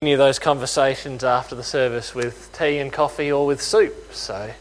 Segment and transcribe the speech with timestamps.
[0.00, 4.14] Of those conversations after the service with tea and coffee or with soup.
[4.14, 4.52] So.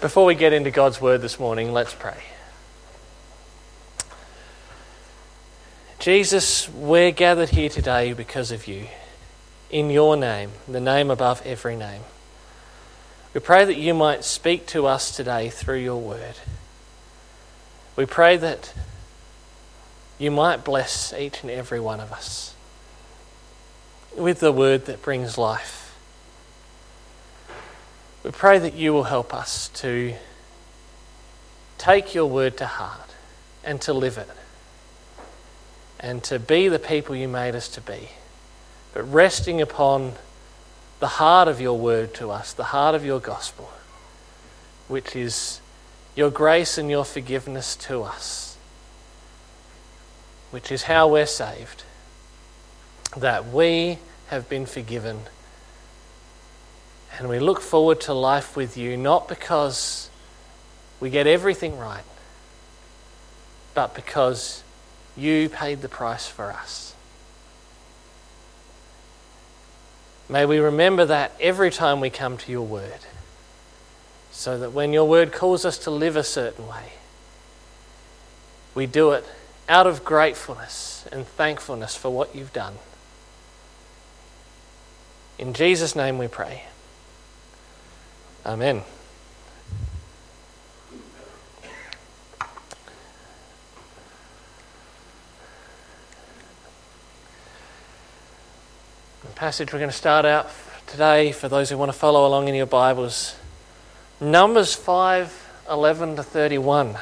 [0.00, 2.16] Before we get into God's word this morning, let's pray.
[6.00, 8.88] Jesus, we're gathered here today because of you,
[9.70, 12.02] in your name, the name above every name.
[13.34, 16.34] We pray that you might speak to us today through your word.
[17.94, 18.74] We pray that
[20.18, 22.54] you might bless each and every one of us
[24.16, 25.96] with the word that brings life.
[28.24, 30.14] We pray that you will help us to
[31.78, 33.14] take your word to heart
[33.62, 34.28] and to live it
[36.00, 38.10] and to be the people you made us to be,
[38.94, 40.12] but resting upon
[41.00, 43.70] the heart of your word to us, the heart of your gospel,
[44.88, 45.60] which is
[46.14, 48.45] your grace and your forgiveness to us,
[50.50, 51.84] which is how we're saved,
[53.16, 53.98] that we
[54.28, 55.20] have been forgiven.
[57.18, 60.10] And we look forward to life with you, not because
[61.00, 62.04] we get everything right,
[63.74, 64.62] but because
[65.16, 66.94] you paid the price for us.
[70.28, 73.00] May we remember that every time we come to your word,
[74.32, 76.92] so that when your word calls us to live a certain way,
[78.74, 79.24] we do it
[79.68, 82.74] out of gratefulness and thankfulness for what you've done.
[85.38, 86.62] In Jesus' name we pray.
[88.44, 88.82] Amen.
[99.22, 100.48] The passage we're going to start out
[100.86, 103.36] today for those who want to follow along in your Bibles.
[104.20, 106.96] Numbers 5 11 to 31.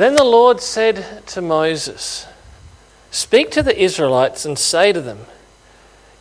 [0.00, 2.26] Then the Lord said to Moses,
[3.10, 5.26] Speak to the Israelites and say to them,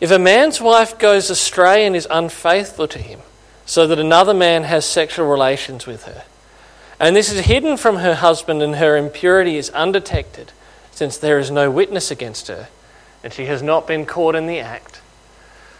[0.02, 3.22] If a man's wife goes astray and is unfaithful to him,
[3.66, 6.26] so that another man has sexual relations with her,
[7.00, 10.52] and this is hidden from her husband and her impurity is undetected,
[10.92, 12.68] since there is no witness against her,
[13.24, 15.00] and she has not been caught in the act.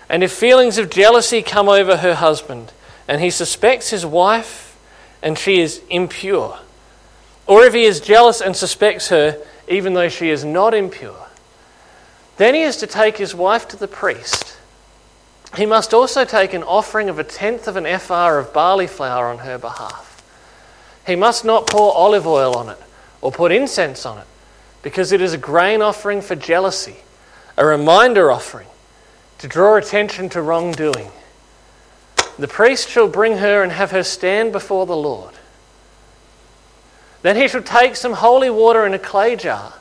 [0.08, 2.72] And if feelings of jealousy come over her husband,
[3.10, 4.80] and he suspects his wife,
[5.22, 6.60] and she is impure,
[7.50, 11.26] or if he is jealous and suspects her, even though she is not impure,
[12.38, 14.56] then he is to take his wife to the priest.
[15.58, 19.26] He must also take an offering of a tenth of an ephah of barley flour
[19.26, 20.24] on her behalf.
[21.08, 22.78] He must not pour olive oil on it
[23.20, 24.28] or put incense on it
[24.84, 26.98] because it is a grain offering for jealousy,
[27.58, 28.68] a reminder offering
[29.40, 31.10] to draw attention to wrongdoing.
[32.38, 35.34] The priest shall bring her and have her stand before the Lord.
[37.22, 39.74] Then he shall take some holy water in a clay jar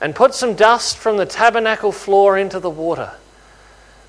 [0.00, 3.12] and put some dust from the tabernacle floor into the water.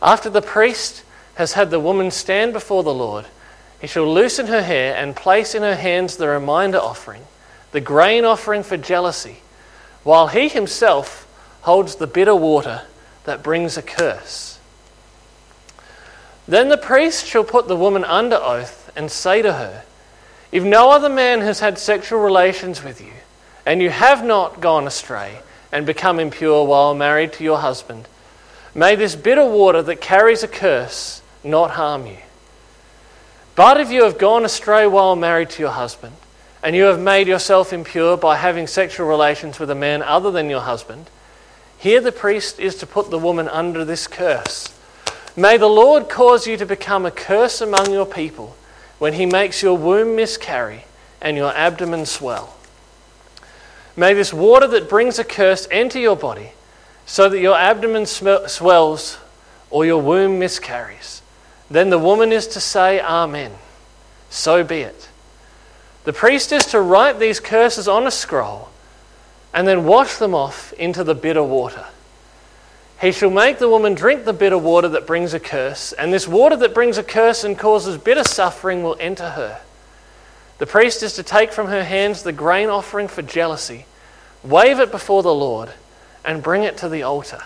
[0.01, 1.03] After the priest
[1.35, 3.25] has had the woman stand before the Lord,
[3.79, 7.23] he shall loosen her hair and place in her hands the reminder offering,
[7.71, 9.39] the grain offering for jealousy
[10.03, 11.27] while he himself
[11.61, 12.81] holds the bitter water
[13.23, 14.59] that brings a curse.
[16.47, 19.83] Then the priest shall put the woman under oath and say to her,
[20.53, 23.11] If no other man has had sexual relations with you,
[23.65, 25.39] and you have not gone astray
[25.71, 28.07] and become impure while married to your husband,
[28.75, 32.17] may this bitter water that carries a curse not harm you.
[33.55, 36.13] But if you have gone astray while married to your husband,
[36.61, 40.51] and you have made yourself impure by having sexual relations with a man other than
[40.51, 41.09] your husband,
[41.79, 44.71] here the priest is to put the woman under this curse.
[45.35, 48.55] May the Lord cause you to become a curse among your people
[49.03, 50.85] when he makes your womb miscarry
[51.21, 52.55] and your abdomen swell.
[53.97, 56.51] May this water that brings a curse enter your body
[57.05, 59.17] so that your abdomen sm- swells
[59.69, 61.21] or your womb miscarries.
[61.69, 63.51] Then the woman is to say, Amen.
[64.29, 65.09] So be it.
[66.05, 68.69] The priest is to write these curses on a scroll
[69.53, 71.87] and then wash them off into the bitter water.
[73.03, 76.25] He shall make the woman drink the bitter water that brings a curse, and this
[76.25, 79.59] water that brings a curse and causes bitter suffering will enter her.
[80.57, 83.87] The priest is to take from her hands the grain offering for jealousy,
[84.41, 85.73] wave it before the Lord,
[86.23, 87.41] and bring it to the altar.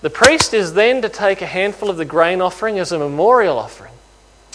[0.00, 3.56] The priest is then to take a handful of the grain offering as a memorial
[3.56, 3.94] offering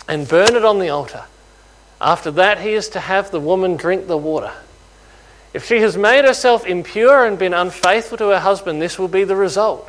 [0.09, 1.23] and burn it on the altar.
[2.01, 4.51] After that, he is to have the woman drink the water.
[5.53, 9.23] If she has made herself impure and been unfaithful to her husband, this will be
[9.23, 9.87] the result.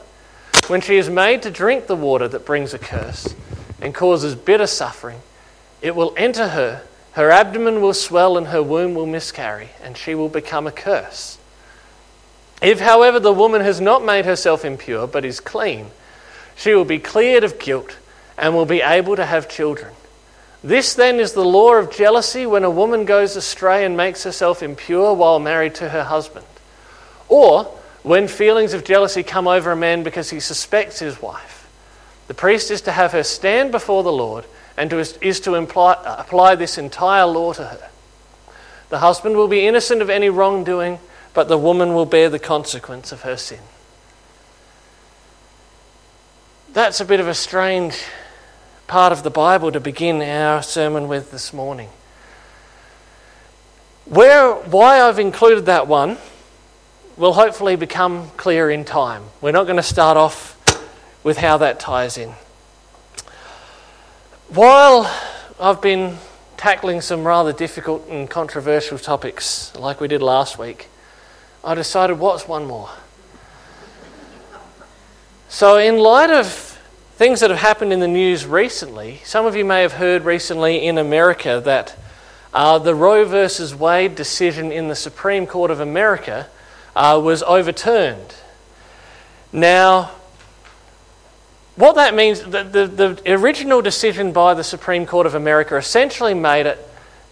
[0.68, 3.34] When she is made to drink the water that brings a curse
[3.80, 5.20] and causes bitter suffering,
[5.82, 10.14] it will enter her Her abdomen will swell and her womb will miscarry, and she
[10.14, 11.38] will become a curse.
[12.62, 15.90] If, however, the woman has not made herself impure but is clean,
[16.56, 17.96] she will be cleared of guilt
[18.38, 19.92] and will be able to have children.
[20.62, 24.62] This then is the law of jealousy when a woman goes astray and makes herself
[24.62, 26.46] impure while married to her husband.
[27.28, 27.64] Or
[28.02, 31.68] when feelings of jealousy come over a man because he suspects his wife.
[32.28, 34.44] The priest is to have her stand before the Lord
[34.76, 37.90] and to, is to imply, apply this entire law to her.
[38.90, 40.98] The husband will be innocent of any wrongdoing,
[41.32, 43.60] but the woman will bear the consequence of her sin.
[46.72, 48.00] That's a bit of a strange
[48.90, 51.88] part of the Bible to begin our sermon with this morning.
[54.04, 56.18] Where, why I've included that one
[57.16, 59.22] will hopefully become clear in time.
[59.40, 60.56] We're not going to start off
[61.22, 62.30] with how that ties in.
[64.48, 65.08] While
[65.60, 66.16] I've been
[66.56, 70.88] tackling some rather difficult and controversial topics like we did last week,
[71.62, 72.90] I decided what's one more?
[75.48, 76.69] So, in light of
[77.20, 80.86] Things that have happened in the news recently, some of you may have heard recently
[80.86, 81.94] in America that
[82.54, 86.48] uh, the Roe versus Wade decision in the Supreme Court of America
[86.96, 88.36] uh, was overturned.
[89.52, 90.12] Now,
[91.76, 96.32] what that means, the, the, the, original decision by the Supreme Court of America essentially
[96.32, 96.78] made it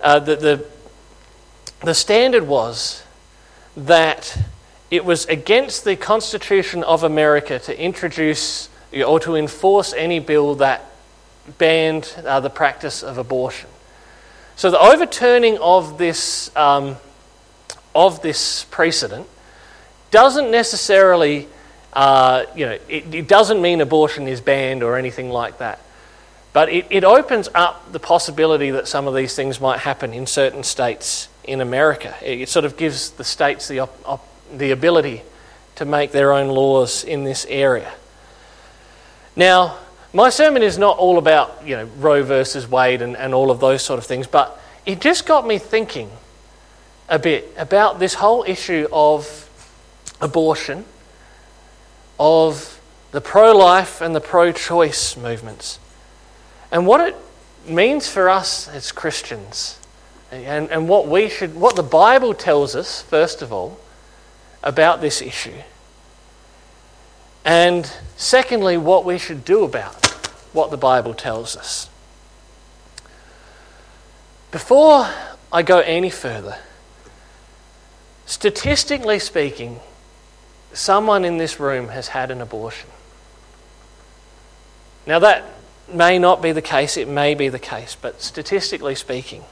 [0.02, 0.66] uh, that the,
[1.82, 3.04] the standard was
[3.74, 4.38] that
[4.90, 8.68] it was against the Constitution of America to introduce
[9.04, 10.84] or to enforce any bill that
[11.58, 13.68] banned uh, the practice of abortion.
[14.56, 16.96] So the overturning of this, um,
[17.94, 19.26] of this precedent
[20.10, 21.48] doesn't necessarily,
[21.92, 25.80] uh, you know, it, it, doesn't mean abortion is banned or anything like that.
[26.52, 30.26] But it, it opens up the possibility that some of these things might happen in
[30.26, 32.16] certain states in America.
[32.22, 35.22] It, it sort of gives the states the, op, op, the ability
[35.76, 37.92] to make their own laws in this area.
[39.38, 39.78] Now,
[40.12, 43.60] my sermon is not all about, you know, Roe versus Wade and, and all of
[43.60, 46.10] those sort of things, but it just got me thinking
[47.08, 49.48] a bit about this whole issue of
[50.20, 50.84] abortion,
[52.18, 52.80] of
[53.12, 55.78] the pro life and the pro choice movements,
[56.72, 57.14] and what it
[57.64, 59.78] means for us as Christians,
[60.32, 63.78] and, and what we should, what the Bible tells us, first of all,
[64.64, 65.62] about this issue.
[67.48, 70.04] And secondly, what we should do about
[70.52, 71.88] what the Bible tells us.
[74.50, 75.08] Before
[75.50, 76.58] I go any further,
[78.26, 79.80] statistically speaking,
[80.74, 82.90] someone in this room has had an abortion.
[85.06, 85.46] Now, that
[85.90, 89.42] may not be the case, it may be the case, but statistically speaking.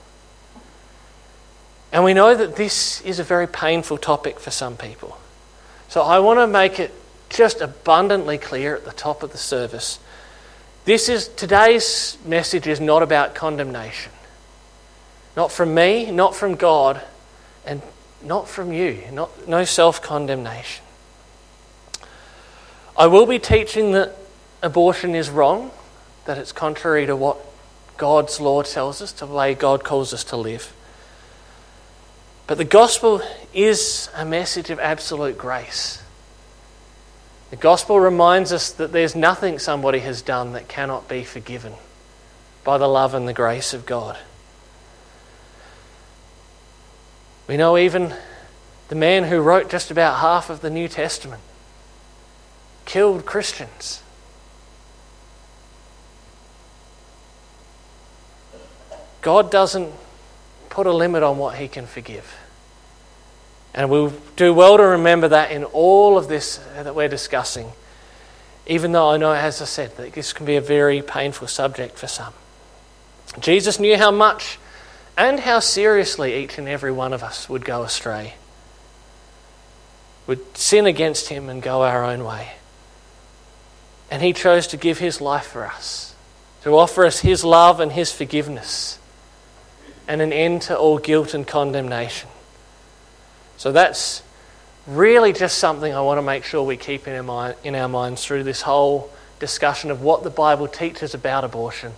[1.90, 5.16] And we know that this is a very painful topic for some people.
[5.88, 6.92] So I want to make it
[7.28, 9.98] just abundantly clear at the top of the service.
[10.84, 14.12] This is today's message is not about condemnation.
[15.36, 17.02] Not from me, not from God,
[17.66, 17.82] and
[18.22, 19.02] not from you.
[19.12, 20.84] Not, no self condemnation.
[22.96, 24.16] I will be teaching that
[24.62, 25.70] abortion is wrong,
[26.24, 27.38] that it's contrary to what
[27.98, 30.72] God's law tells us, to the way God calls us to live.
[32.46, 33.20] But the gospel
[33.52, 36.02] is a message of absolute grace.
[37.50, 41.74] The gospel reminds us that there's nothing somebody has done that cannot be forgiven
[42.64, 44.18] by the love and the grace of God.
[47.46, 48.14] We know even
[48.88, 51.42] the man who wrote just about half of the New Testament
[52.84, 54.02] killed Christians.
[59.22, 59.92] God doesn't
[60.70, 62.45] put a limit on what he can forgive.
[63.76, 67.70] And we'll do well to remember that in all of this uh, that we're discussing,
[68.66, 71.98] even though I know, as I said, that this can be a very painful subject
[71.98, 72.32] for some.
[73.38, 74.58] Jesus knew how much
[75.16, 78.34] and how seriously each and every one of us would go astray,
[80.26, 82.52] would sin against him and go our own way.
[84.10, 86.14] And he chose to give his life for us,
[86.62, 88.98] to offer us his love and his forgiveness,
[90.08, 92.30] and an end to all guilt and condemnation.
[93.56, 94.22] So that's
[94.86, 97.88] really just something I want to make sure we keep in our, mind, in our
[97.88, 101.92] minds through this whole discussion of what the Bible teaches about abortion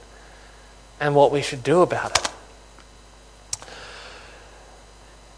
[1.00, 2.30] and what we should do about it.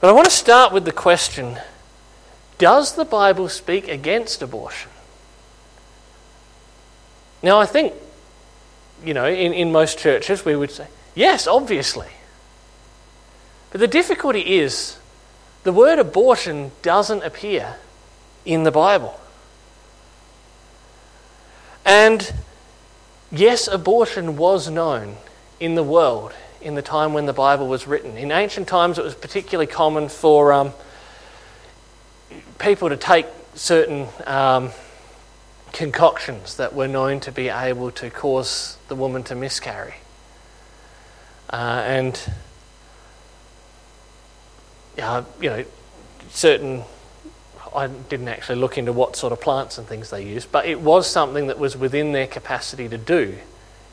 [0.01, 1.59] But I want to start with the question
[2.59, 4.91] Does the Bible speak against abortion?
[7.43, 7.95] Now, I think,
[9.05, 12.09] you know, in, in most churches we would say, yes, obviously.
[13.71, 15.00] But the difficulty is
[15.63, 17.77] the word abortion doesn't appear
[18.45, 19.19] in the Bible.
[21.85, 22.33] And
[23.31, 25.17] yes, abortion was known
[25.59, 28.17] in the world in the time when the Bible was written.
[28.17, 30.73] In ancient times, it was particularly common for um,
[32.59, 34.71] people to take certain um,
[35.73, 39.95] concoctions that were known to be able to cause the woman to miscarry.
[41.51, 42.21] Uh, and,
[45.01, 45.65] uh, you know,
[46.31, 46.85] certain
[47.75, 50.81] I didn't actually look into what sort of plants and things they used, but it
[50.81, 53.37] was something that was within their capacity to do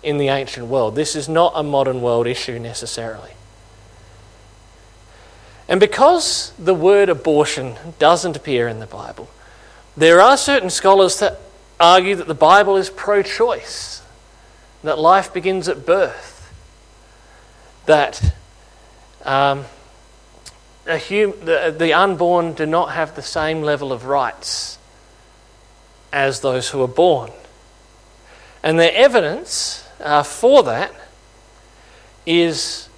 [0.02, 0.96] in the ancient world.
[0.96, 3.32] This is not a modern world issue necessarily.
[5.68, 9.30] And because the word abortion doesn't appear in the Bible,
[9.96, 11.40] there are certain scholars that
[11.80, 14.02] argue that the Bible is pro choice,
[14.84, 16.54] that life begins at birth,
[17.86, 18.34] that
[19.26, 19.66] um,
[20.88, 24.78] the, the unborn do not have the same level of rights
[26.12, 27.32] as those who are born.
[28.64, 30.94] And the evidence uh, for that
[32.26, 32.90] is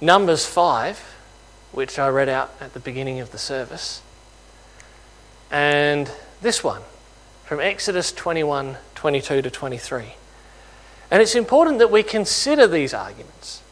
[0.00, 0.98] Numbers 5,
[1.72, 4.02] which I read out at the beginning of the service,
[5.50, 6.82] and this one
[7.44, 10.14] from Exodus 21 22 to 23.
[11.10, 13.62] And it's important that we consider these arguments.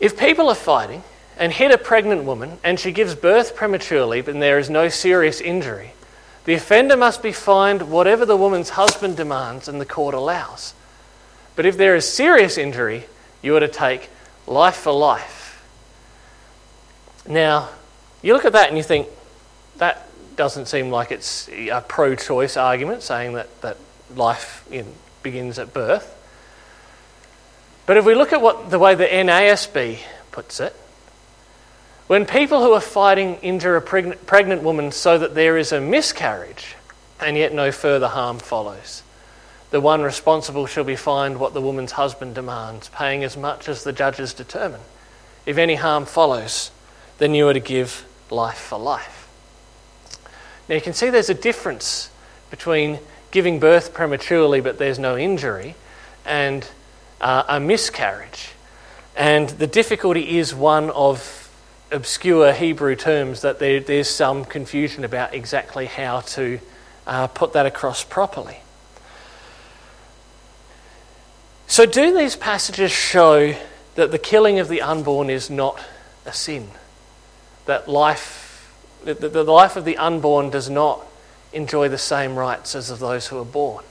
[0.00, 1.02] If people are fighting
[1.38, 5.40] and hit a pregnant woman and she gives birth prematurely but there is no serious
[5.40, 5.92] injury,
[6.44, 10.74] the offender must be fined whatever the woman's husband demands and the court allows.
[11.56, 13.06] But if there is serious injury,
[13.42, 14.10] you are to take
[14.46, 15.64] life for life.
[17.26, 17.70] Now,
[18.22, 19.08] you look at that and you think,
[19.78, 23.76] that doesn't seem like it's a pro choice argument saying that, that
[24.14, 24.86] life in,
[25.22, 26.15] begins at birth.
[27.86, 30.00] But if we look at what the way the NASB
[30.32, 30.74] puts it,
[32.08, 35.80] when people who are fighting injure a pregnant, pregnant woman so that there is a
[35.80, 36.76] miscarriage
[37.20, 39.02] and yet no further harm follows,
[39.70, 43.82] the one responsible shall be fined what the woman's husband demands, paying as much as
[43.82, 44.80] the judges determine.
[45.44, 46.70] If any harm follows,
[47.18, 49.28] then you are to give life for life.
[50.68, 52.10] Now you can see there's a difference
[52.50, 52.98] between
[53.30, 55.74] giving birth prematurely but there's no injury
[56.24, 56.68] and
[57.20, 58.50] uh, a miscarriage.
[59.16, 61.42] And the difficulty is one of
[61.90, 66.58] obscure Hebrew terms that there, there's some confusion about exactly how to
[67.06, 68.58] uh, put that across properly.
[71.68, 73.54] So, do these passages show
[73.96, 75.80] that the killing of the unborn is not
[76.24, 76.68] a sin?
[77.64, 78.72] That life,
[79.04, 81.04] that the life of the unborn does not
[81.52, 83.84] enjoy the same rights as of those who are born?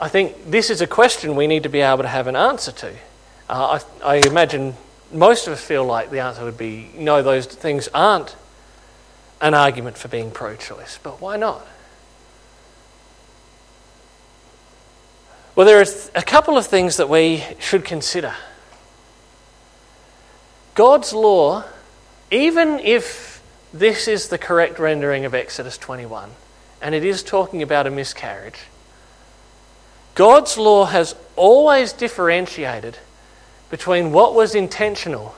[0.00, 2.72] I think this is a question we need to be able to have an answer
[2.72, 2.94] to.
[3.48, 4.74] Uh, I, I imagine
[5.12, 8.36] most of us feel like the answer would be no, those things aren't
[9.40, 10.98] an argument for being pro choice.
[11.02, 11.66] But why not?
[15.56, 18.34] Well, there are a couple of things that we should consider.
[20.76, 21.64] God's law,
[22.30, 26.30] even if this is the correct rendering of Exodus 21,
[26.80, 28.60] and it is talking about a miscarriage,
[30.18, 32.98] God's law has always differentiated
[33.70, 35.36] between what was intentional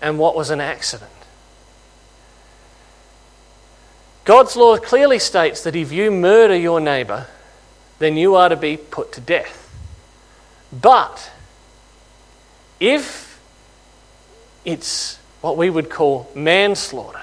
[0.00, 1.10] and what was an accident.
[4.24, 7.26] God's law clearly states that if you murder your neighbour,
[7.98, 9.70] then you are to be put to death.
[10.72, 11.30] But
[12.80, 13.38] if
[14.64, 17.20] it's what we would call manslaughter,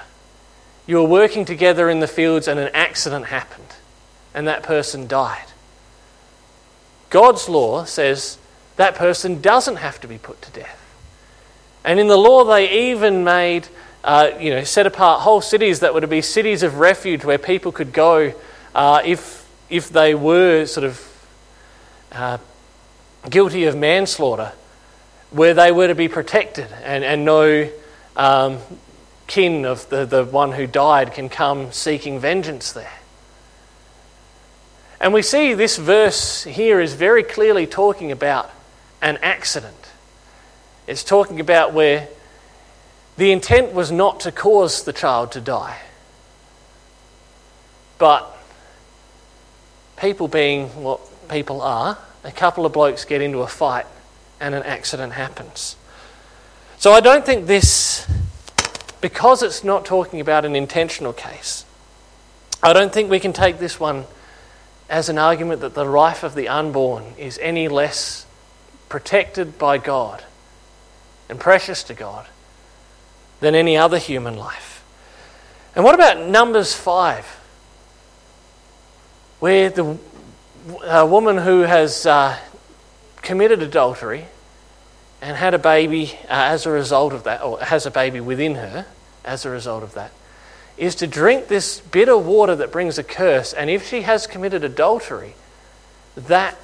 [0.86, 3.74] you are working together in the fields and an accident happened
[4.32, 5.49] and that person died.
[7.10, 8.38] God's law says
[8.76, 10.76] that person doesn't have to be put to death.
[11.84, 13.66] And in the law, they even made,
[14.04, 17.38] uh, you know, set apart whole cities that were to be cities of refuge where
[17.38, 18.32] people could go
[18.74, 21.26] uh, if, if they were sort of
[22.12, 22.38] uh,
[23.28, 24.52] guilty of manslaughter,
[25.30, 27.68] where they were to be protected and, and no
[28.16, 28.58] um,
[29.26, 32.99] kin of the, the one who died can come seeking vengeance there.
[35.00, 38.50] And we see this verse here is very clearly talking about
[39.00, 39.90] an accident.
[40.86, 42.08] It's talking about where
[43.16, 45.78] the intent was not to cause the child to die,
[47.98, 48.36] but
[49.96, 53.86] people being what people are, a couple of blokes get into a fight
[54.38, 55.76] and an accident happens.
[56.78, 58.06] So I don't think this,
[59.00, 61.64] because it's not talking about an intentional case,
[62.62, 64.04] I don't think we can take this one
[64.90, 68.26] as an argument that the life of the unborn is any less
[68.88, 70.24] protected by God
[71.28, 72.26] and precious to God
[73.38, 74.84] than any other human life.
[75.74, 77.24] And what about Numbers 5,
[79.38, 79.96] where the
[80.84, 82.38] a woman who has uh,
[83.22, 84.26] committed adultery
[85.22, 88.56] and had a baby uh, as a result of that, or has a baby within
[88.56, 88.86] her
[89.24, 90.10] as a result of that,
[90.80, 93.52] is to drink this bitter water that brings a curse.
[93.52, 95.34] And if she has committed adultery,
[96.16, 96.56] that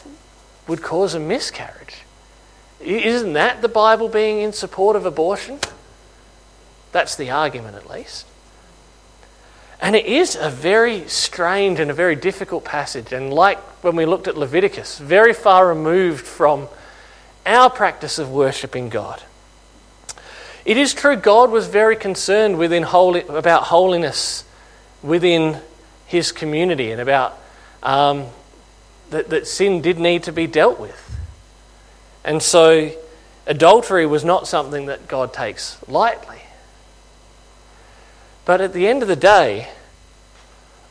[0.66, 1.98] would cause a miscarriage.
[2.80, 5.60] Isn't that the Bible being in support of abortion?
[6.92, 8.26] That's the argument, at least.
[9.82, 13.12] And it is a very strange and a very difficult passage.
[13.12, 16.68] And like when we looked at Leviticus, very far removed from
[17.44, 19.22] our practice of worshipping God.
[20.66, 24.42] It is true, God was very concerned within holy, about holiness
[25.00, 25.60] within
[26.06, 27.38] his community and about
[27.84, 28.26] um,
[29.10, 31.00] that, that sin did need to be dealt with.
[32.24, 32.90] And so
[33.46, 36.40] adultery was not something that God takes lightly.
[38.44, 39.68] But at the end of the day,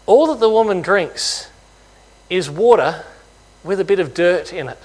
[0.05, 1.49] all that the woman drinks
[2.29, 3.03] is water
[3.61, 4.79] with a bit of dirt in it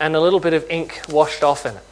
[0.00, 1.84] and a little bit of ink washed off in it.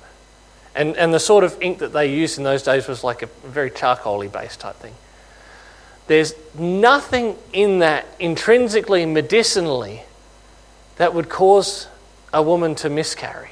[0.78, 3.26] And, and the sort of ink that they used in those days was like a
[3.44, 4.94] very charcoaly based type thing.
[6.06, 10.04] There's nothing in that intrinsically, medicinally,
[10.97, 11.88] that would cause
[12.32, 13.50] a woman to miscarry.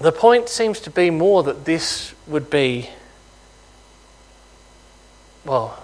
[0.00, 2.90] The point seems to be more that this would be,
[5.44, 5.80] well,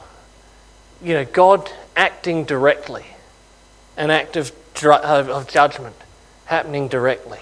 [1.00, 3.06] you know, God acting directly,
[3.96, 4.50] an act of,
[4.84, 5.94] of judgment
[6.52, 7.40] happening directly.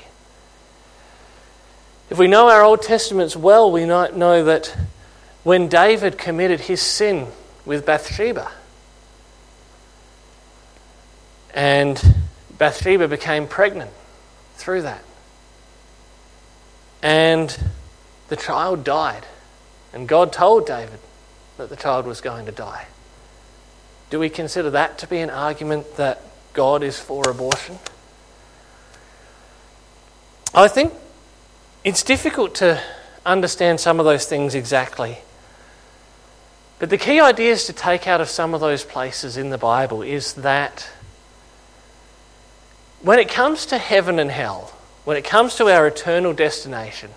[2.10, 4.76] If we know our Old Testaments well, we might know that
[5.42, 7.26] when David committed his sin
[7.64, 8.52] with Bathsheba,
[11.52, 12.14] and
[12.56, 13.90] Bathsheba became pregnant
[14.54, 15.02] through that.
[17.02, 17.58] And
[18.28, 19.26] the child died.
[19.92, 21.00] And God told David
[21.56, 22.86] that the child was going to die.
[24.08, 27.80] Do we consider that to be an argument that God is for abortion?
[30.54, 30.92] I think
[31.84, 32.82] it's difficult to
[33.24, 35.18] understand some of those things exactly.
[36.80, 40.02] But the key ideas to take out of some of those places in the Bible
[40.02, 40.90] is that
[43.02, 44.72] when it comes to heaven and hell,
[45.04, 47.10] when it comes to our eternal destination,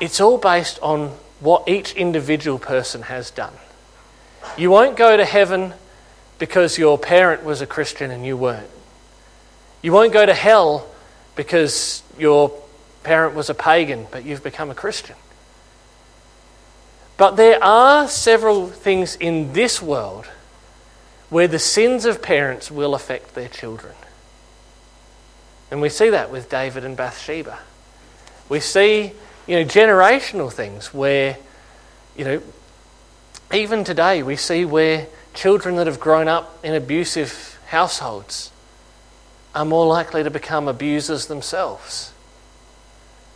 [0.00, 3.54] it's all based on what each individual person has done.
[4.56, 5.74] You won't go to heaven
[6.38, 8.70] because your parent was a Christian and you weren't.
[9.82, 10.88] You won't go to hell
[11.38, 12.50] because your
[13.04, 15.14] parent was a pagan but you've become a Christian.
[17.16, 20.26] But there are several things in this world
[21.30, 23.94] where the sins of parents will affect their children.
[25.70, 27.60] And we see that with David and Bathsheba.
[28.48, 29.12] We see,
[29.46, 31.38] you know, generational things where,
[32.16, 32.42] you know,
[33.52, 38.50] even today we see where children that have grown up in abusive households
[39.58, 42.12] are more likely to become abusers themselves.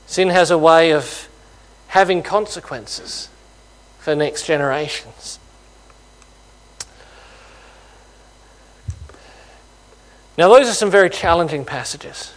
[0.07, 1.29] Sin has a way of
[1.89, 3.29] having consequences
[3.99, 5.41] for next generations.
[10.39, 12.33] Now, those are some very challenging passages,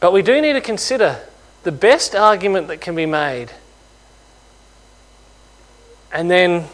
[0.00, 1.20] but we do need to consider
[1.62, 3.52] the best argument that can be made.
[6.12, 6.66] And then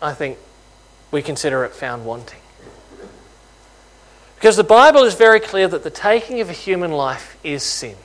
[0.00, 0.38] I think
[1.10, 2.43] we consider it found wanting.
[4.44, 7.96] Because the Bible is very clear that the taking of a human life is sin.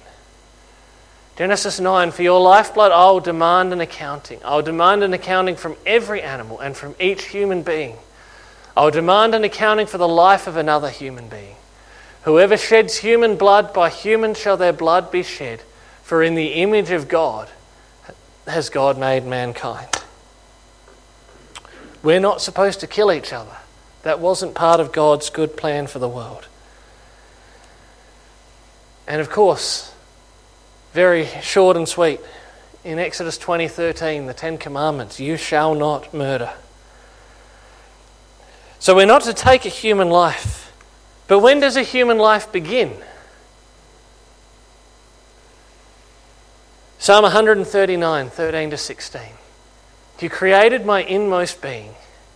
[1.36, 4.42] Genesis 9 For your lifeblood I will demand an accounting.
[4.46, 7.98] I will demand an accounting from every animal and from each human being.
[8.78, 11.58] I will demand an accounting for the life of another human being.
[12.22, 15.62] Whoever sheds human blood, by human shall their blood be shed.
[16.04, 17.50] For in the image of God
[18.48, 19.90] has God made mankind.
[22.02, 23.58] We're not supposed to kill each other.
[24.04, 26.48] That wasn't part of God's good plan for the world.
[29.08, 29.94] And of course,
[30.94, 32.20] very short and sweet,
[32.84, 36.54] in Exodus 20:13, the 10 commandments, you shall not murder.
[38.80, 40.60] So we're not to take a human life
[41.30, 42.92] but when does a human life begin?
[46.98, 49.22] Psalm 139, 13 to 16.
[50.20, 51.94] You created my inmost being.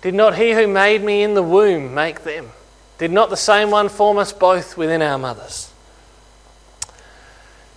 [0.00, 2.50] did not he who made me in the womb make them?
[2.98, 5.72] Did not the same one form us both within our mothers?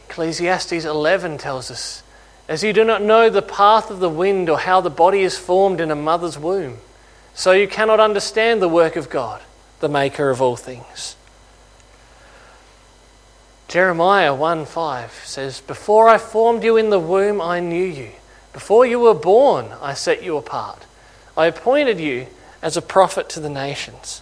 [0.09, 2.03] Ecclesiastes 11 tells us,
[2.47, 5.37] As you do not know the path of the wind or how the body is
[5.37, 6.79] formed in a mother's womb,
[7.33, 9.41] so you cannot understand the work of God,
[9.79, 11.15] the maker of all things.
[13.67, 18.11] Jeremiah 1 5 says, Before I formed you in the womb, I knew you.
[18.51, 20.85] Before you were born, I set you apart.
[21.37, 22.27] I appointed you
[22.61, 24.21] as a prophet to the nations.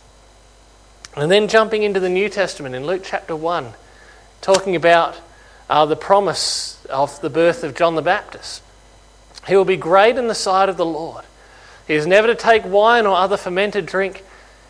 [1.16, 3.74] And then jumping into the New Testament in Luke chapter 1,
[4.42, 5.18] talking about
[5.70, 8.62] uh, the promise of the birth of John the Baptist.
[9.48, 11.26] He will be great in the sight of the Lord.
[11.88, 14.24] He is never to take wine or other fermented drink,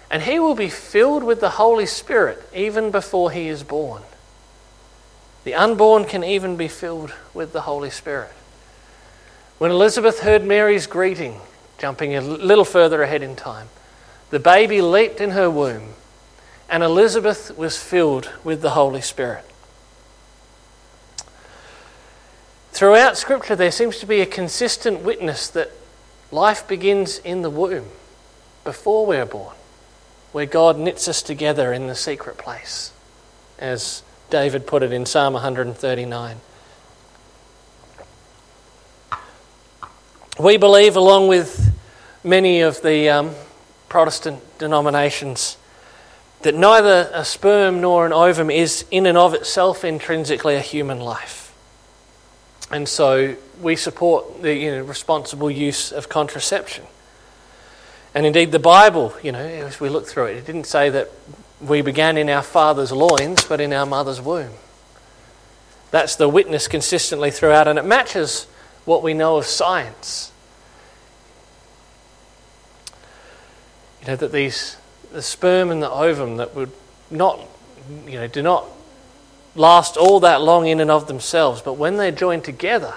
[0.09, 4.01] and he will be filled with the Holy Spirit even before he is born.
[5.43, 8.31] The unborn can even be filled with the Holy Spirit.
[9.57, 11.41] When Elizabeth heard Mary's greeting,
[11.79, 13.69] jumping a little further ahead in time,
[14.29, 15.93] the baby leaped in her womb,
[16.69, 19.45] and Elizabeth was filled with the Holy Spirit.
[22.71, 25.71] Throughout Scripture, there seems to be a consistent witness that
[26.31, 27.87] life begins in the womb,
[28.63, 29.55] before we're born,
[30.31, 32.91] where God knits us together in the secret place,
[33.57, 36.37] as David put it in Psalm 139.
[40.39, 41.68] We believe, along with
[42.23, 43.35] many of the um,
[43.87, 45.57] Protestant denominations,
[46.41, 50.99] that neither a sperm nor an ovum is in and of itself intrinsically a human
[50.99, 51.53] life.
[52.71, 56.85] And so we support the you know, responsible use of contraception.
[58.13, 61.09] And indeed, the Bible, you know, as we look through it, it didn't say that
[61.61, 64.53] we began in our father's loins, but in our mother's womb.
[65.91, 68.45] That's the witness consistently throughout, and it matches
[68.85, 70.31] what we know of science.
[74.01, 74.77] You know, that these,
[75.11, 76.71] the sperm and the ovum that would
[77.11, 77.39] not,
[78.05, 78.65] you know, do not
[79.55, 82.93] last all that long in and of themselves, but when they're joined together,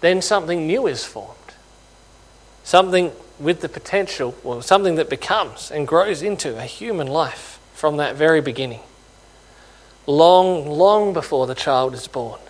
[0.00, 1.34] then something new is formed.
[2.64, 7.96] Something with the potential, well, something that becomes and grows into a human life from
[7.98, 8.80] that very beginning.
[10.06, 12.40] Long, long before the child is born.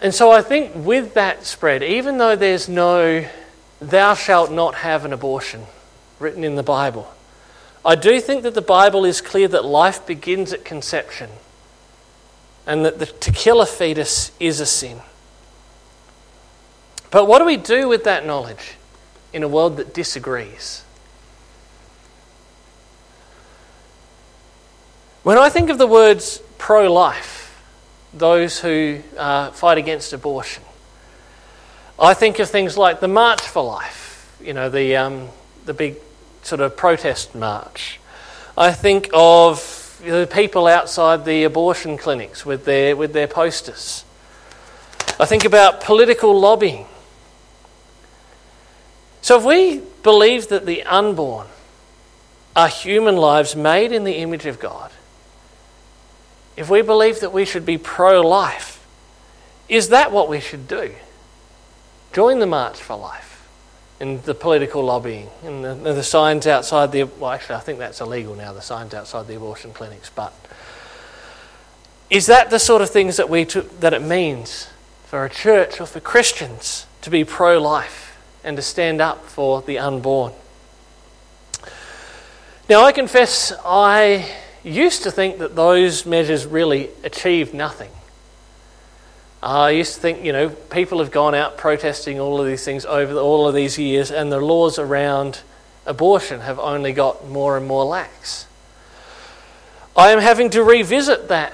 [0.00, 3.26] And so I think with that spread, even though there's no
[3.80, 5.66] thou shalt not have an abortion
[6.18, 7.12] written in the Bible,
[7.84, 11.30] I do think that the Bible is clear that life begins at conception
[12.66, 15.00] and that the, to kill a fetus is a sin.
[17.10, 18.74] But what do we do with that knowledge
[19.32, 20.84] in a world that disagrees?
[25.22, 27.62] When I think of the words pro life,
[28.12, 30.62] those who uh, fight against abortion,
[32.00, 35.28] I think of things like the March for Life, you know, the, um,
[35.64, 35.96] the big
[36.42, 37.98] sort of protest march.
[38.56, 44.04] I think of the people outside the abortion clinics with their, with their posters.
[45.18, 46.86] I think about political lobbying.
[49.20, 51.48] So if we believe that the unborn
[52.54, 54.92] are human lives made in the image of God,
[56.56, 58.86] if we believe that we should be pro life,
[59.68, 60.94] is that what we should do?
[62.18, 63.46] Join the March for Life
[64.00, 67.04] in the political lobbying and the, the, signs outside the.
[67.04, 70.10] Well, actually, I think that's illegal now, the signs outside the abortion clinics.
[70.10, 70.34] But
[72.10, 74.66] is that the sort of things that, we that it means
[75.06, 78.18] for a church or for Christians to be pro life?
[78.42, 80.32] and to stand up for the unborn.
[82.68, 84.28] Now, I confess I
[84.64, 87.90] used to think that those measures really achieved nothing.
[89.42, 92.84] I used to think, you know, people have gone out protesting all of these things
[92.84, 95.42] over all of these years, and the laws around
[95.86, 98.46] abortion have only got more and more lax.
[99.96, 101.52] I am having to revisit that,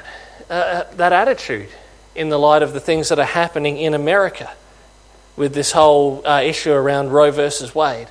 [0.49, 1.69] uh, that attitude
[2.15, 4.51] in the light of the things that are happening in America
[5.37, 8.09] with this whole uh, issue around Roe versus Wade.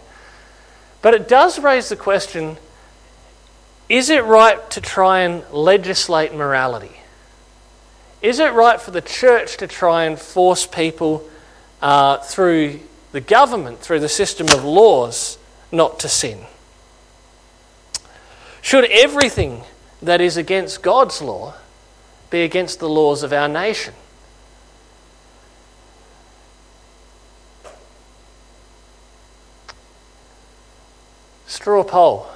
[1.01, 2.57] But it does raise the question
[3.89, 7.02] is it right to try and legislate morality?
[8.23, 11.29] Is it right for the church to try and force people
[11.81, 12.79] uh, through
[13.11, 15.37] the government, through the system of laws,
[15.73, 16.39] not to sin?
[18.61, 19.63] Should everything
[20.01, 21.55] that is against God's law
[22.29, 23.93] be against the laws of our nation?
[31.45, 32.27] Straw poll.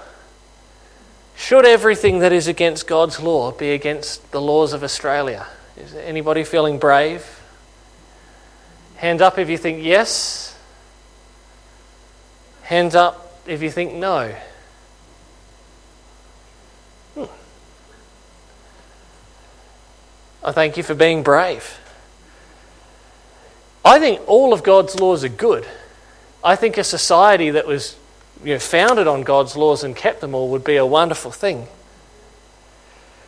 [1.37, 5.47] should everything that is against God's law be against the laws of Australia?
[5.77, 7.25] Is anybody feeling brave?
[8.97, 10.57] Hands up if you think yes.
[12.63, 14.35] Hands up if you think no.
[17.13, 17.25] Hmm.
[20.43, 21.79] I thank you for being brave.
[23.85, 25.65] I think all of God's laws are good.
[26.43, 27.95] I think a society that was
[28.43, 31.67] you know, founded on God's laws and kept them all would be a wonderful thing.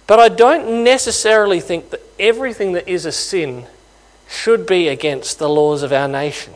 [0.10, 3.68] But I don't necessarily think that everything that is a sin
[4.28, 6.56] should be against the laws of our nation.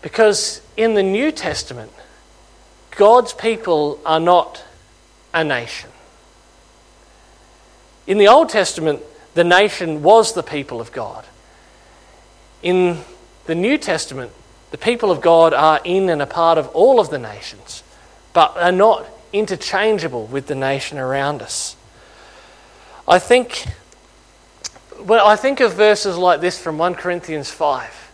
[0.00, 1.92] Because in the New Testament,
[2.92, 4.64] God's people are not
[5.34, 5.90] a nation.
[8.06, 9.02] In the Old Testament,
[9.34, 11.26] the nation was the people of God.
[12.62, 13.02] In
[13.44, 14.32] the New Testament,
[14.70, 17.82] the people of God are in and a part of all of the nations,
[18.32, 19.06] but are not
[19.38, 21.76] interchangeable with the nation around us.
[23.08, 23.66] I think,
[25.00, 28.10] well, I think of verses like this from 1 Corinthians 5.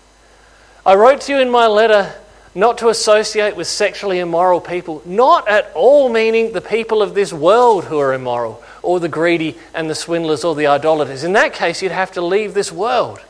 [0.85, 2.14] I wrote to you in my letter
[2.54, 7.32] not to associate with sexually immoral people, not at all meaning the people of this
[7.32, 11.24] world who are immoral, or the greedy and the swindlers or the idolaters.
[11.24, 13.20] In that case, you'd have to leave this world.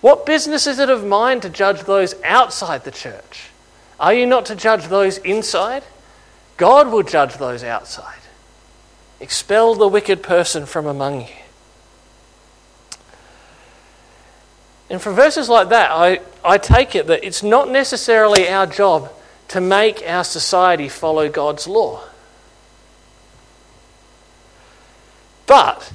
[0.00, 3.50] What business is it of mine to judge those outside the church?
[3.98, 5.82] Are you not to judge those inside?
[6.60, 8.18] God will judge those outside.
[9.18, 11.34] Expel the wicked person from among you.
[14.90, 19.10] And from verses like that, I, I take it that it's not necessarily our job
[19.48, 22.02] to make our society follow God's law.
[25.46, 25.90] But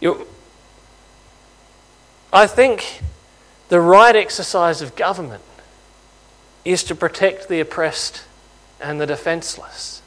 [0.00, 0.28] you,
[2.32, 3.02] I think
[3.68, 5.42] the right exercise of government
[6.64, 8.22] is to protect the oppressed
[8.84, 10.02] and the defenseless.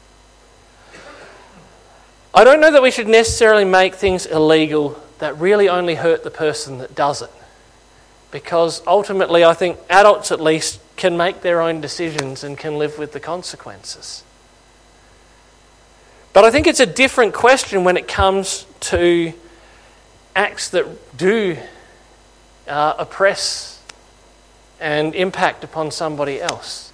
[2.32, 6.30] I don't know that we should necessarily make things illegal that really only hurt the
[6.30, 7.30] person that does it.
[8.30, 12.98] Because ultimately, I think adults at least can make their own decisions and can live
[12.98, 14.22] with the consequences.
[16.32, 19.32] But I think it's a different question when it comes to
[20.36, 21.56] acts that do
[22.68, 23.82] uh, oppress
[24.78, 26.87] and impact upon somebody else.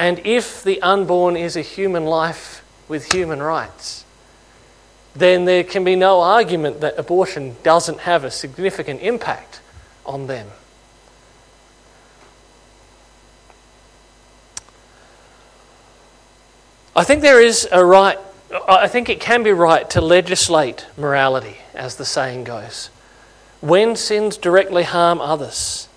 [0.00, 4.06] And if the unborn is a human life with human rights,
[5.14, 9.60] then there can be no argument that abortion doesn't have a significant impact
[10.06, 10.48] on them.
[16.96, 18.16] I think there is a right,
[18.66, 22.88] I think it can be right to legislate morality, as the saying goes
[23.60, 25.88] when sins directly harm others.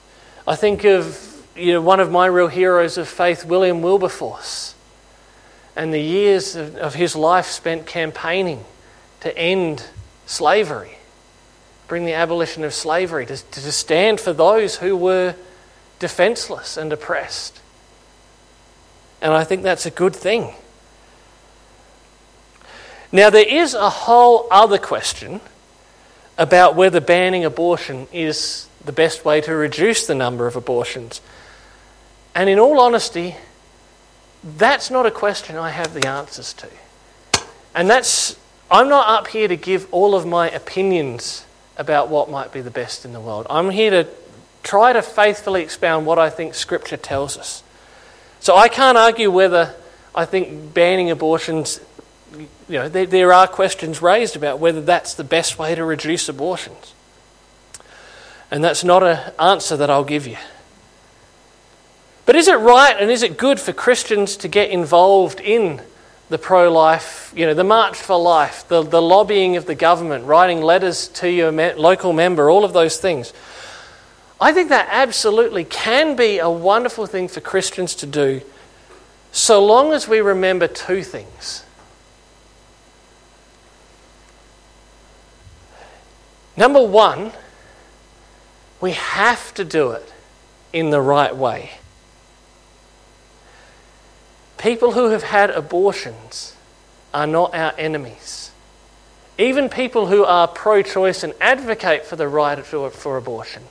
[0.46, 4.76] I think of you know, one of my real heroes of faith, William Wilberforce,
[5.76, 8.64] and the years of, of his life spent campaigning
[9.22, 9.86] to end
[10.26, 10.98] slavery,
[11.88, 15.36] bring the abolition of slavery, to, to stand for those who were
[16.00, 17.62] defenseless and oppressed.
[19.22, 20.54] And I think that's a good thing.
[23.12, 25.40] Now, there is a whole other question
[26.38, 31.22] about whether banning abortion is the best way to reduce the number of abortions.
[32.36, 33.36] And in all honesty,
[34.44, 36.70] that's not a question I have the answers to.
[37.76, 38.38] And that's,
[38.70, 41.46] I'm not up here to give all of my opinions
[41.78, 43.48] about what might be the best in the world.
[43.50, 44.08] I'm here to
[44.62, 47.64] try to faithfully expound what I think Scripture tells us.
[48.40, 49.76] So I can't argue whether
[50.14, 51.80] I think banning abortions
[52.68, 56.28] you know, there, there are questions raised about whether that's the best way to reduce
[56.30, 56.94] abortions.
[58.50, 60.38] And that's not an answer that I'll give you.
[62.26, 65.82] But is it right and is it good for Christians to get involved in
[66.30, 70.26] the pro life, you know, the March for Life, the, the lobbying of the government,
[70.26, 73.34] writing letters to your me- local member, all of those things?
[74.40, 78.42] I think that absolutely can be a wonderful thing for Christians to do
[79.32, 81.64] so long as we remember two things.
[86.56, 87.32] Number one,
[88.80, 90.14] we have to do it
[90.72, 91.72] in the right way.
[94.64, 96.56] People who have had abortions
[97.14, 98.52] are not our enemies.
[99.38, 103.64] Even people who are pro choice and advocate for the right for, abortion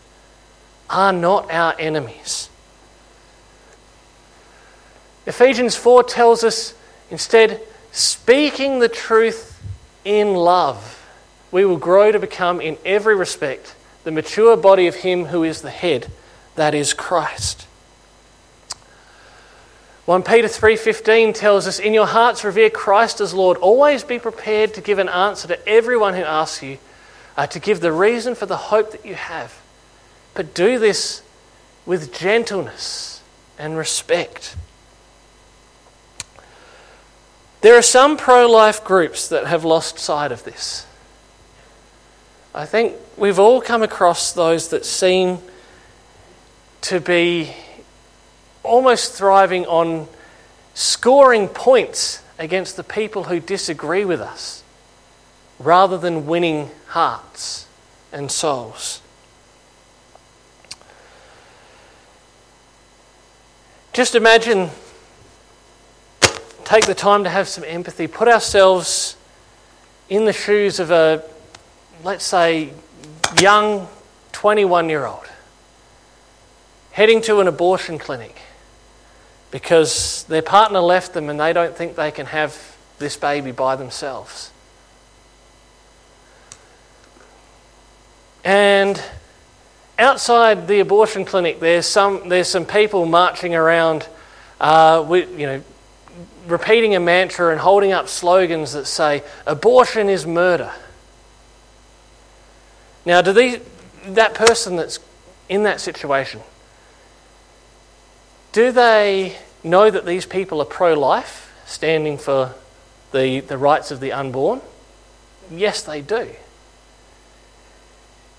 [0.90, 2.50] are not our enemies.
[5.24, 6.74] Ephesians 4 tells us
[7.10, 9.62] instead, speaking the truth
[10.04, 11.08] in love
[11.50, 13.74] we will grow to become, in every respect,
[14.04, 16.12] the mature body of Him who is the head,
[16.54, 17.66] that is Christ.
[20.04, 23.56] 1 Peter 3:15 tells us in your hearts revere Christ as Lord.
[23.58, 26.78] Always be prepared to give an answer to everyone who asks you
[27.36, 29.60] uh, to give the reason for the hope that you have.
[30.34, 31.22] But do this
[31.86, 33.22] with gentleness
[33.58, 34.56] and respect.
[37.60, 40.84] There are some pro-life groups that have lost sight of this.
[42.52, 45.38] I think we've all come across those that seem
[46.82, 47.54] to be
[48.62, 50.08] almost thriving on
[50.74, 54.62] scoring points against the people who disagree with us
[55.58, 57.66] rather than winning hearts
[58.12, 59.00] and souls.
[63.92, 64.70] Just imagine,
[66.64, 69.16] take the time to have some empathy, put ourselves
[70.08, 71.22] in the shoes of a,
[72.02, 72.70] let's say,
[73.38, 73.88] young
[74.32, 75.26] 21 year old
[76.92, 78.36] heading to an abortion clinic
[79.52, 83.76] because their partner left them and they don't think they can have this baby by
[83.76, 84.50] themselves.
[88.44, 89.00] And
[89.98, 94.08] outside the abortion clinic, there's some, there's some people marching around,
[94.60, 95.62] uh, with, you know,
[96.46, 100.72] repeating a mantra and holding up slogans that say, abortion is murder.
[103.04, 103.60] Now, do these,
[104.06, 104.98] that person that's
[105.48, 106.40] in that situation,
[108.52, 112.54] do they know that these people are pro life, standing for
[113.12, 114.60] the, the rights of the unborn?
[115.50, 116.30] Yes, they do.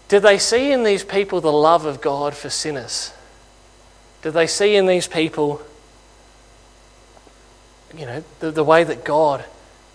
[0.08, 3.12] Do they see in these people the love of God for sinners?
[4.22, 5.62] Do they see in these people,
[7.98, 9.44] you know, the, the way that God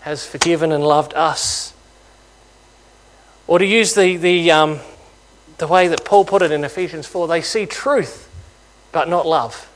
[0.01, 1.73] has forgiven and loved us?
[3.47, 4.79] Or to use the, the, um,
[5.57, 8.29] the way that Paul put it in Ephesians 4, they see truth
[8.91, 9.68] but not love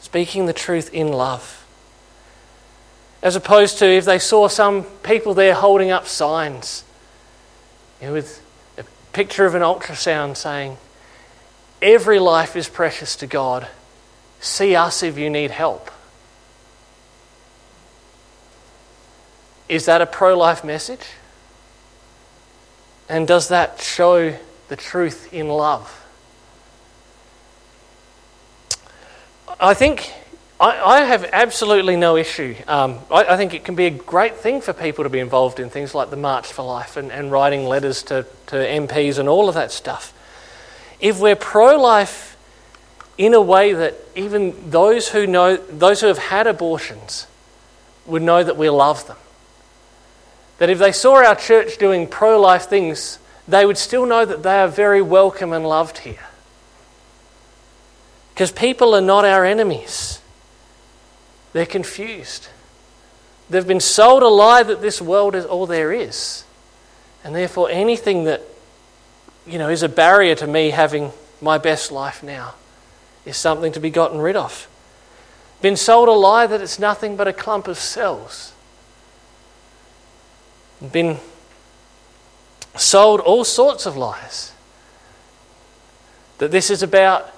[0.00, 1.66] speaking the truth in love.
[3.22, 6.84] As opposed to if they saw some people there holding up signs
[8.00, 8.40] you know, with
[8.76, 10.76] a picture of an ultrasound saying,
[11.80, 13.68] Every life is precious to God.
[14.40, 15.90] See us if you need help.
[19.68, 21.06] Is that a pro life message?
[23.08, 24.36] And does that show
[24.68, 25.97] the truth in love?
[29.60, 30.12] I think
[30.60, 32.54] I, I have absolutely no issue.
[32.66, 35.60] Um, I, I, think it can be a great thing for people to be involved
[35.60, 39.28] in things like the March for Life and, and writing letters to, to MPs and
[39.28, 40.12] all of that stuff.
[41.00, 42.36] If we're pro life
[43.16, 47.26] in a way that even those who know, those who have had abortions
[48.06, 49.16] would know that we love them.
[50.58, 54.42] That if they saw our church doing pro life things, they would still know that
[54.42, 56.27] they are very welcome and loved here.
[58.38, 60.20] Because people are not our enemies,
[61.52, 62.46] they're confused.
[63.50, 66.44] They've been sold a lie that this world is all there is.
[67.24, 68.42] And therefore, anything that
[69.44, 72.54] you know, is a barrier to me having my best life now
[73.26, 74.68] is something to be gotten rid of.
[75.60, 78.52] Been sold a lie that it's nothing but a clump of cells.
[80.92, 81.18] Been
[82.76, 84.52] sold all sorts of lies.
[86.38, 87.34] That this is about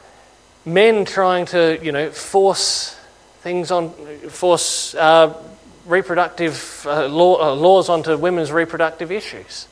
[0.65, 2.97] men trying to, you know, force
[3.41, 3.91] things on,
[4.29, 5.35] force uh,
[5.87, 9.67] reproductive uh, law, uh, laws onto women's reproductive issues,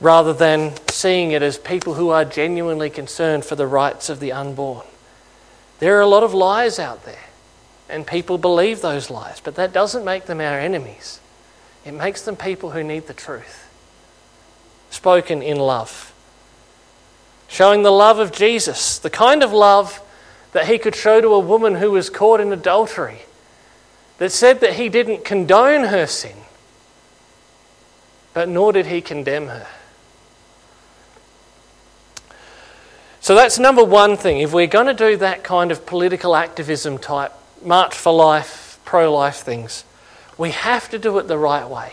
[0.00, 4.32] rather than seeing it as people who are genuinely concerned for the rights of the
[4.32, 4.86] unborn.
[5.78, 7.24] There are a lot of lies out there,
[7.88, 11.20] and people believe those lies, but that doesn't make them our enemies.
[11.84, 13.68] It makes them people who need the truth,
[14.90, 16.14] spoken in love
[17.48, 20.00] showing the love of Jesus, the kind of love
[20.52, 23.20] that he could show to a woman who was caught in adultery,
[24.18, 26.36] that said that he didn't condone her sin,
[28.32, 29.66] but nor did he condemn her.
[33.20, 34.38] So that's number one thing.
[34.38, 39.12] If we're going to do that kind of political activism type, March for Life, pro
[39.12, 39.84] life things,
[40.38, 41.92] we have to do it the right way.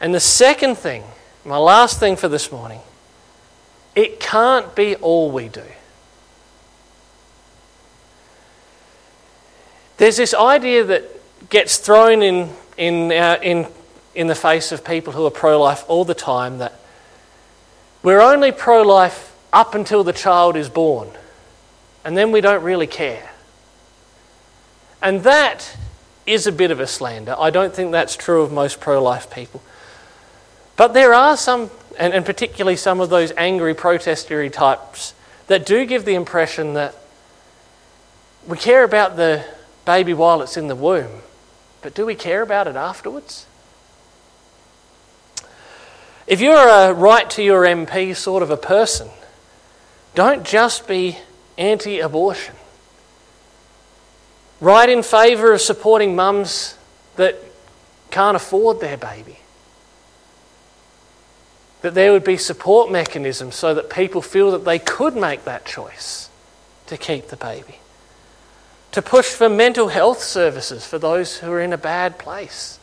[0.00, 1.02] And the second thing,
[1.44, 2.80] my last thing for this morning,
[3.94, 5.62] it can't be all we do.
[9.96, 11.04] There's this idea that
[11.50, 13.66] gets thrown in, in, uh, in,
[14.14, 16.78] in the face of people who are pro life all the time that
[18.02, 21.10] we're only pro life up until the child is born,
[22.04, 23.30] and then we don't really care.
[25.02, 25.76] And that
[26.26, 27.34] is a bit of a slander.
[27.38, 29.62] I don't think that's true of most pro life people.
[30.76, 35.14] But there are some and, and particularly some of those angry protestery types
[35.48, 36.94] that do give the impression that
[38.46, 39.44] we care about the
[39.84, 41.20] baby while it's in the womb,
[41.82, 43.46] but do we care about it afterwards?
[46.26, 49.08] If you're a write to your MP sort of a person,
[50.14, 51.18] don't just be
[51.56, 52.54] anti abortion.
[54.60, 56.76] Write in favour of supporting mums
[57.16, 57.36] that
[58.10, 59.38] can't afford their baby.
[61.82, 65.64] That there would be support mechanisms so that people feel that they could make that
[65.64, 66.28] choice
[66.86, 67.78] to keep the baby.
[68.92, 72.78] To push for mental health services for those who are in a bad place.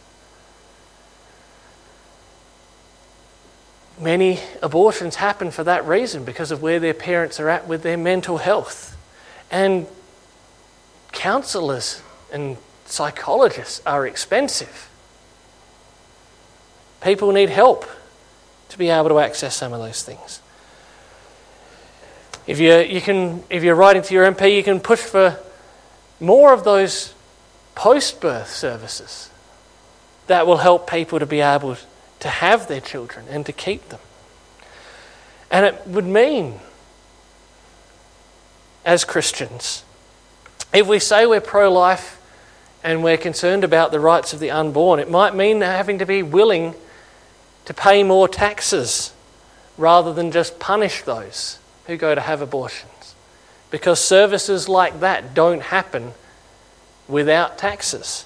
[3.99, 7.97] Many abortions happen for that reason because of where their parents are at with their
[7.97, 8.97] mental health.
[9.49, 9.87] And
[11.11, 14.89] counselors and psychologists are expensive.
[17.01, 17.85] People need help
[18.70, 20.41] to be able to access some of those things.
[22.47, 25.39] If, you, you can, if you're writing to your MP, you can push for
[26.20, 27.13] more of those
[27.74, 29.30] post birth services
[30.28, 31.78] that will help people to be able
[32.20, 33.99] to have their children and to keep them.
[35.51, 36.59] And it would mean,
[38.84, 39.84] as Christians,
[40.74, 42.22] if we say we're pro life
[42.84, 46.22] and we're concerned about the rights of the unborn, it might mean having to be
[46.24, 46.76] willing
[47.66, 49.13] to pay more taxes
[49.78, 53.16] rather than just punish those who go to have abortions.
[53.72, 56.13] Because services like that don't happen
[57.07, 58.26] without taxes.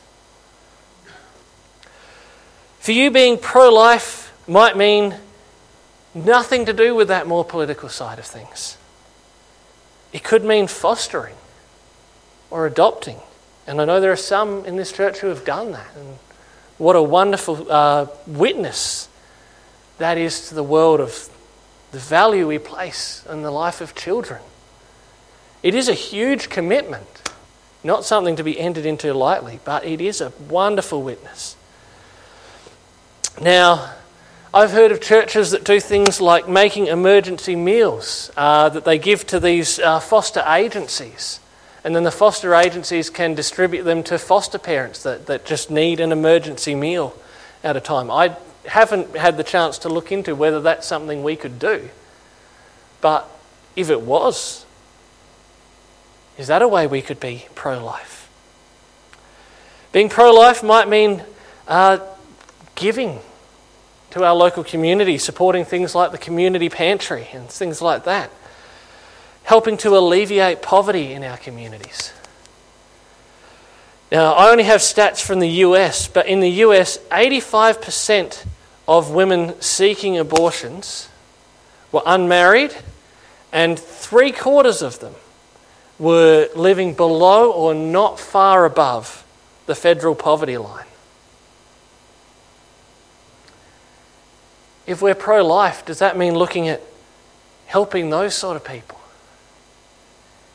[2.79, 5.15] For you, being pro life might mean
[6.13, 8.77] nothing to do with that more political side of things.
[10.11, 11.35] It could mean fostering
[12.49, 13.19] or adopting.
[13.67, 15.87] And I know there are some in this church who have done that.
[15.95, 16.17] And
[16.77, 19.07] what a wonderful uh, witness
[19.99, 21.29] that is to the world of
[21.91, 24.41] the value we place in the life of children.
[25.61, 27.29] It is a huge commitment,
[27.83, 31.55] not something to be entered into lightly, but it is a wonderful witness.
[33.41, 33.93] Now,
[34.53, 39.27] I've heard of churches that do things like making emergency meals uh, that they give
[39.27, 41.39] to these uh, foster agencies.
[41.83, 45.99] And then the foster agencies can distribute them to foster parents that, that just need
[45.99, 47.15] an emergency meal
[47.63, 48.09] at a time.
[48.09, 48.35] I
[48.69, 51.89] haven't had the chance to look into whether that's something we could do.
[53.01, 53.29] But
[53.75, 54.65] if it was,
[56.37, 58.29] is that a way we could be pro life?
[59.91, 61.23] Being pro life might mean
[61.67, 61.99] uh,
[62.75, 63.19] giving
[64.11, 68.31] to our local community, supporting things like the community pantry and things like that
[69.49, 72.13] helping to alleviate poverty in our communities.
[74.11, 78.45] Now, I only have stats from the US, but in the US, 85%
[78.89, 81.07] of women seeking abortions
[81.93, 82.75] were unmarried,
[83.53, 85.13] and three quarters of them
[85.97, 89.23] were living below or not far above
[89.65, 90.85] the federal poverty line.
[94.85, 96.81] If we're pro life, does that mean looking at
[97.67, 98.99] helping those sort of people?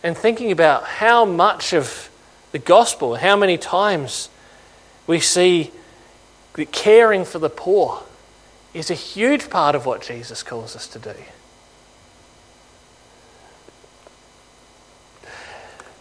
[0.05, 2.11] and thinking about how much of
[2.53, 4.29] the gospel, how many times
[5.07, 5.73] we see
[6.71, 8.03] caring for the poor
[8.75, 11.15] is a huge part of what Jesus calls us to do.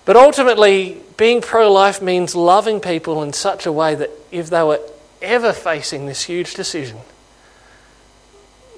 [0.06, 4.64] But ultimately, being pro life means loving people in such a way that if they
[4.64, 4.82] were
[5.22, 6.98] ever facing this huge decision,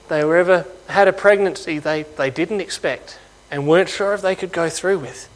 [0.08, 3.18] they were ever had a pregnancy they, they didn't expect,
[3.50, 5.30] and weren't sure if they could go through with,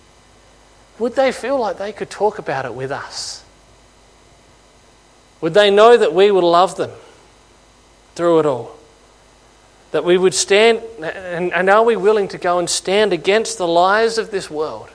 [1.00, 3.44] would they feel like they could talk about it with us?
[5.42, 6.92] Would they know that we would love them
[8.20, 8.76] through it all?
[9.92, 14.18] That we would stand, and, are we willing to go and stand against the lies
[14.18, 14.90] of this world,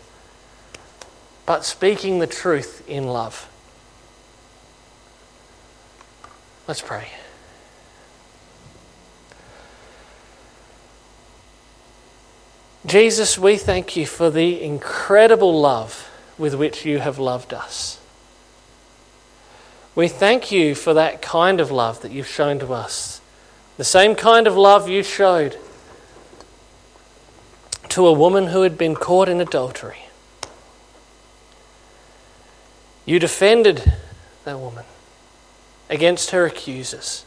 [1.47, 3.49] but speaking the truth in love?
[6.68, 7.09] Let's pray.
[12.85, 17.99] Jesus, we thank you for the incredible love with which you have loved us.
[19.95, 23.20] We thank you for that kind of love that you've shown to us.
[23.76, 25.59] The same kind of love you showed
[27.90, 30.07] to a woman who had been caught in adultery.
[33.07, 33.92] You defended
[34.45, 34.84] that woman
[35.90, 37.24] against her accusers.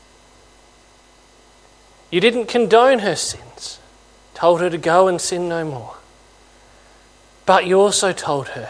[2.12, 3.80] You didn't condone her sins
[4.38, 5.96] told her to go and sin no more.
[7.48, 8.70] But you also told her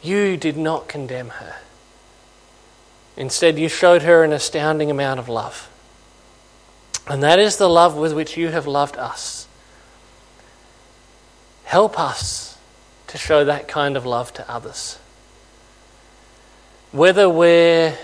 [0.00, 1.56] you did not condemn her.
[3.18, 5.68] Instead, you showed her an astounding amount of love.
[7.08, 9.48] And that is the love with which you have loved us.
[11.64, 12.56] Help us
[13.08, 15.00] to show that kind of love to others.
[16.92, 17.98] Whether we're,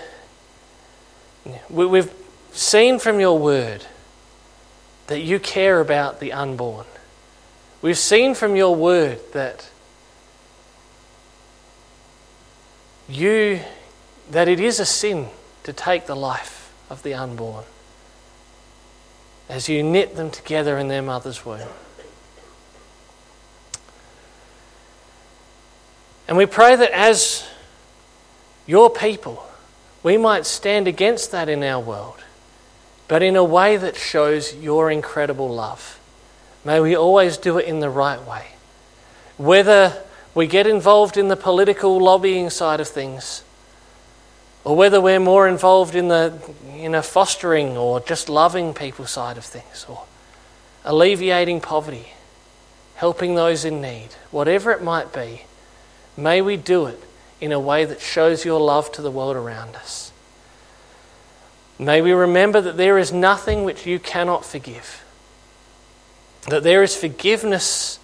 [1.69, 2.13] we've
[2.51, 3.85] seen from your word
[5.07, 6.85] that you care about the unborn.
[7.81, 9.69] We've seen from your word that
[13.07, 13.61] you
[14.29, 15.29] that it is a sin
[15.63, 17.63] to take the life of the unborn
[19.47, 21.67] as you knit them together in their mother's womb.
[26.27, 27.47] And we pray that as
[28.65, 29.45] your people,
[30.01, 32.23] we might stand against that in our world,
[33.07, 35.99] but in a way that shows your incredible love.
[36.63, 38.47] May we always do it in the right way.
[39.37, 40.03] Whether
[40.33, 43.43] we get involved in the political lobbying side of things,
[44.65, 46.37] or whether we're more involved in the
[46.75, 50.03] you know, fostering or just loving people side of things, or
[50.83, 52.07] alleviating poverty,
[52.95, 55.43] helping those in need, whatever it might be,
[56.17, 57.01] may we do it
[57.39, 60.11] in a way that shows your love to the world around us.
[61.77, 65.03] May we remember that there is nothing which you cannot forgive,
[66.49, 67.99] that there is forgiveness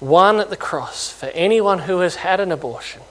[0.00, 3.02] won at the cross for anyone who has had an abortion,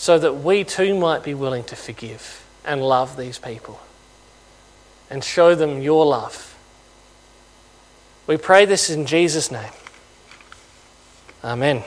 [0.00, 3.78] so that we too might be willing to forgive and love these people
[5.10, 6.56] and show them your love.
[8.26, 9.72] We pray this in Jesus' name.
[11.44, 11.84] Amen.